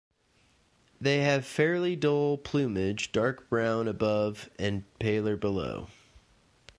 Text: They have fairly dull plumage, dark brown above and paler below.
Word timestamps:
They 0.99 1.19
have 1.21 1.45
fairly 1.45 1.95
dull 1.95 2.39
plumage, 2.39 3.11
dark 3.11 3.47
brown 3.49 3.87
above 3.87 4.49
and 4.57 4.83
paler 4.97 5.37
below. 5.37 5.89